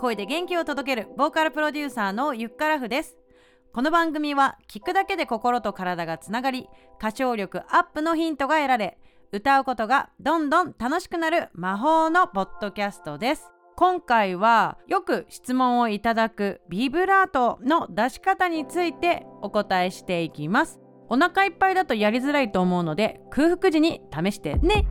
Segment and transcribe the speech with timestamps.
[0.00, 3.18] 声で元気を届けるボーカルプロデューサーのゆっからふです。
[3.74, 6.68] この番組は聞くだけで心と体がつながり
[6.98, 8.98] 歌唱力アップのヒントが得られ
[9.30, 13.50] 歌うことがどんどん楽しくなる魔法のポッドキャストです。
[13.76, 20.80] 今回はよく質問をいただくビブラートの出し方についてお答えしていきます。
[21.10, 24.86] お腹いっぱいだとやりづらいと思うので空腹時に試してね。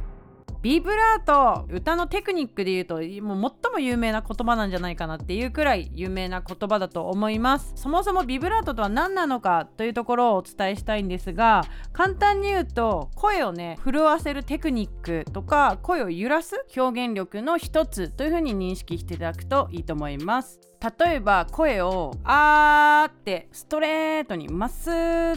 [0.62, 7.72] ビブラート歌のテクニックで言うともう最も有名な言葉なんじゃないかなっていうくらい有名な言葉だと思います。
[7.76, 11.64] そもそもビブラートとは何なのかというところをお伝えしたいんですが
[11.94, 20.60] 簡単に言うと声をね震わせるテクニックとか声を揺らす表現力の一つというふうに認識していただくといいと思います。
[21.00, 24.90] 例えば声を「あー」ってストレートにまっす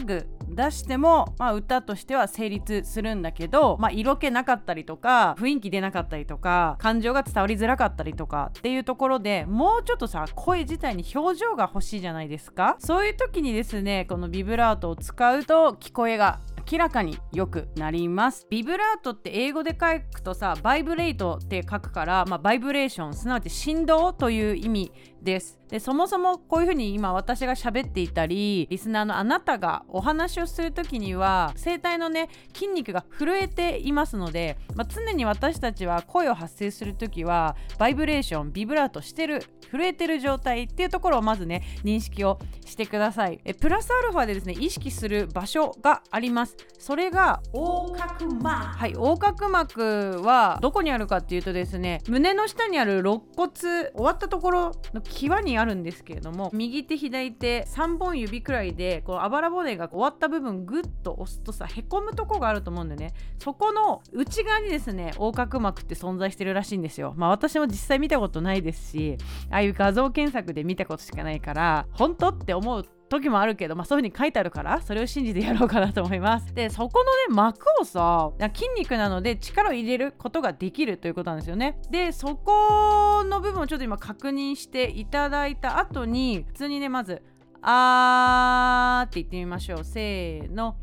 [0.05, 12.75] ぐ出しても、まあ、歌としては成立するんだけど、まあ、色気なかったりとか雰囲気出なかったりとか感情が伝わりづらかったりとかっていうところでもうちょっとさ声自体に表情が欲しいじゃないですか。
[12.79, 16.39] そういう時にですねこのビブラートを使うと聞こえが
[16.71, 18.47] 明らかに良くなります。
[18.49, 25.59] ビブラートって英語で書くとさバイブレートって書くから、まあ、バイブレーションすなわち振動という意味です。
[25.69, 43.39] でそもそもこういうふうに今私が喋っていたりリスナーのあなたがお話をする時には声帯のね筋肉が震えていますので、まあ、常に私たちは声を発声する時はバイブレーションビブラートしてる震えてる状態っていうところをまずね認識をしてください。
[43.43, 46.55] えプラスアルファでですね意識する場所があります。
[46.77, 48.77] それが横隔膜。
[48.77, 63.13] はい横隔膜はどこにあるかっていうとですね胸の下にある肋骨終わったところの際にあるんですけれども右手左手3本指くらいでこうあばら骨が終わった部分グッと押すとさへこむとこがあると思うんでね。
[63.39, 67.13] そこの内側にですね横隔膜って存在してるらしいんですよ。
[67.15, 69.17] まあ私も実際見たことないですし
[69.49, 76.53] ああいう画像検索で見たことしかないから本当って思う時もあるけど、まあ、そういう風に書いてあるからそれを信じてやろうかなと思います。
[76.53, 81.79] でそこのね膜をさ筋肉なので力を入れることができるということなんですよね。
[81.91, 87.21] でそこの部分をちょっと今確認していただいた後に普通にねまず
[87.65, 89.85] あーって言ってみましょう。
[89.85, 90.75] せーの。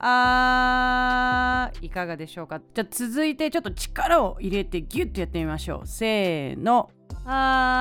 [0.00, 2.60] あーいかがでしょうか。
[2.74, 5.86] じゃあ続いてちょっと力を入れてギュッとやってみましょう。
[5.86, 6.90] せーの。
[7.24, 7.78] あ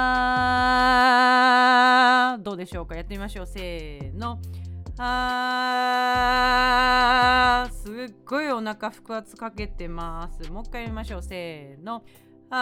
[2.39, 2.95] ーどうでしょうか。
[2.95, 3.47] やってみましょう。
[3.47, 4.39] せーの。
[4.99, 10.51] あーすっごいお腹腹圧かけてます。
[10.51, 11.23] もう一回やりましょう。
[11.23, 12.03] せーの。
[12.49, 12.55] あ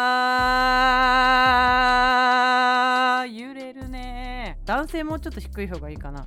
[3.26, 4.58] ー揺れるね。
[4.66, 6.26] 男性もうちょっと低い方がいいかな。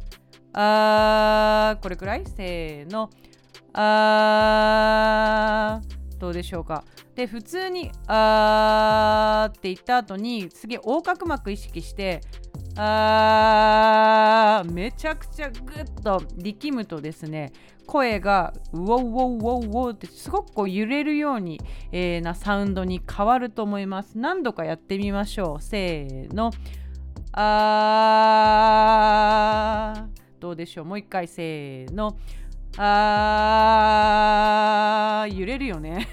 [0.52, 2.24] あーこれくらい？
[2.24, 3.10] せーの。
[3.72, 6.84] あーどうでしょうか。
[7.14, 12.20] で普通に「あー」って言った後にすげえ横隔膜意識して
[12.78, 17.50] 「あー」めちゃくちゃグッと力むとですね
[17.86, 18.90] 声がウォウォ
[19.36, 21.58] ウォウウォウってすごくこう揺れるように、
[21.90, 24.18] えー、なサウンドに変わると思います。
[24.18, 25.62] 何度かやってみましょう。
[25.62, 26.50] せーの。
[27.32, 30.06] あー
[30.40, 30.84] どうでしょう。
[30.84, 32.18] もう一回せーの。
[32.76, 36.08] あー揺れるよね。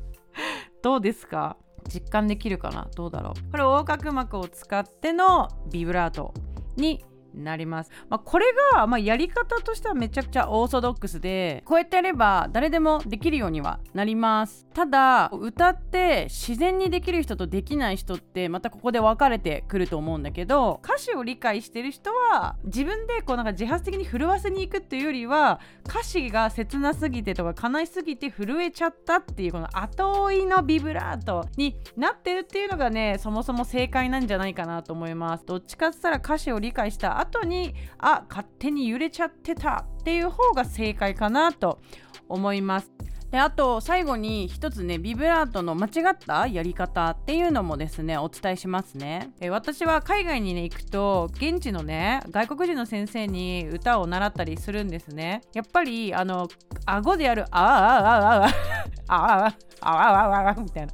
[0.82, 1.56] どうですか？
[1.92, 2.88] 実感できるかな？
[2.94, 3.50] どうだろう？
[3.50, 6.32] これ横隔膜を使ってのビブラート
[6.76, 7.04] に
[7.34, 14.66] なります、まあ、これが、まあ、やり方としてはめちゃくちゃオーソドックスでこうやってやれば誰でもできるようにはなります。
[14.72, 35.44] ただ歌って自然にできる人とできない人ってまたここで分かれてくると思うんだけど歌詞を理解してる人は自分でこうなんか自発的に震わせに行くっていうよりは歌詞が切なすぎてとか悲しすぎて震えちゃったっていうこの後追いのビブラートになってるっていうのがねそもそも正解なんじゃないかなと思います。
[35.44, 41.80] どっちかっつったら歌詞を理解した後にあ勝手に揺れちゃってたっていう方が正解かなと
[42.28, 42.90] 思います。
[43.30, 56.48] であと最後に一つねビブラートの間違ったやり方っていうのもですねお伝えしますねえ私は海外にね行くと現地のね外国人の先生に歌を習ったりするんですねやっぱりあの
[56.86, 60.92] 顎でやるあああああああああああああみたいな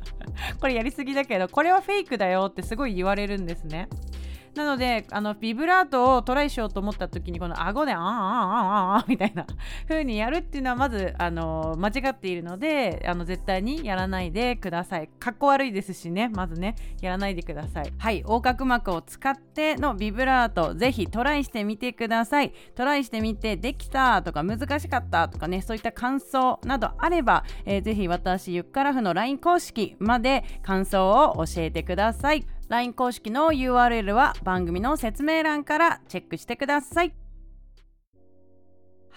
[0.61, 3.89] これやりすぎだけどこれはフェイクだよってすごい言われるんですね
[4.57, 9.47] なのであのビブラートをトライしようと思った時にこの顎であーあーあーあーあみたいな
[9.89, 15.09] 風にやるっていうのはまずあの間違っているのであの絶対にやらないでください。
[15.19, 16.75] かっこ悪いですしねまずね。
[17.03, 17.93] やらないでください。
[17.99, 22.53] はい横隔膜を使ってのビブラートぜひトライしてみてください。
[22.75, 32.47] トライしてみてできたとか難しかったとかねそういった感想などあれば、えー、ぜひ私ゆっからふの LINE 公式まで感想を教えてください。
[32.69, 37.26] LINE 公式の URL は番組の説明欄からチェックしてください。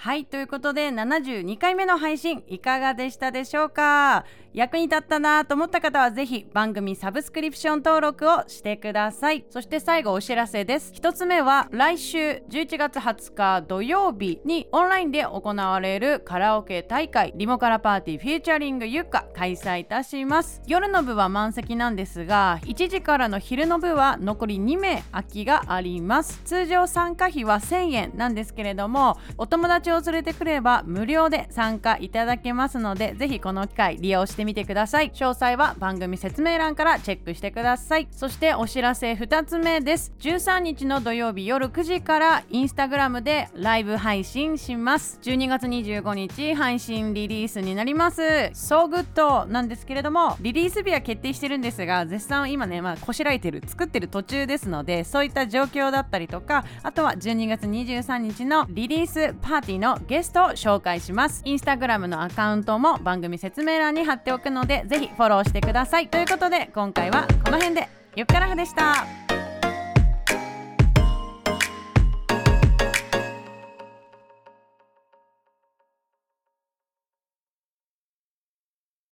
[0.01, 4.23] はいということで72回目の配信いかがでしたでしょうか？
[4.53, 9.45] 役に立ったなと思った方はぜひ番組サブスクリプション登録をしてください。
[9.49, 10.91] そして最後お知らせです。
[10.93, 20.61] 一つ目は来週11月20日土曜日にオンラインで行われるカラオケ大会リモカラパーティーフューチャリングユッカ開催いたします。
[20.65, 26.41] 夜の部は満席なんですが1時からの昼の部は残り2名空きがあります。
[26.45, 35.11] 通常参加費は1000円なんですけれどもお友達を連れてくれば無料で参加いただけますのでぜひこの機会利用してみてください。
[35.11, 38.07] 詳細は番組説明欄からチェックしてください。
[38.11, 40.11] そしてお知らせ2つ目です。
[40.19, 45.19] 13日の土曜日夜9時からインスタグラムでライブ配信します。
[45.21, 48.21] 12月25日配信リリースになります。
[48.21, 61.41] So Good なんですけれどもリリース日は決定してるんですが絶賛今ねまあこしらえてる作ってる途中ですのでそういった状況だったりとかあとは12月23日のリリースパーティーのゲストを紹介します。
[61.45, 66.07] インスタグラムのアカウントも番組説明欄に貼っておくのでぜひフォローしてください。
[66.07, 67.89] ということで今回はこの辺で。
[68.15, 69.28] ゆっからふでした。